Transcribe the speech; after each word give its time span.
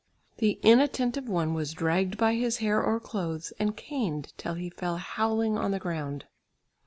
The 0.37 0.57
inattentive 0.63 1.29
one 1.29 1.53
was 1.53 1.73
dragged 1.73 2.17
by 2.17 2.33
his 2.33 2.57
hair 2.57 2.81
or 2.81 2.99
clothes 2.99 3.53
and 3.59 3.77
caned 3.77 4.33
till 4.35 4.55
he 4.55 4.71
fell 4.71 4.97
howling 4.97 5.59
on 5.59 5.69
the 5.69 5.77
ground. 5.77 6.25